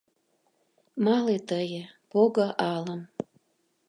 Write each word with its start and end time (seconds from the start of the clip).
Мале 1.03 1.37
тые, 1.49 1.83
пого 2.09 2.47
алым 2.73 3.01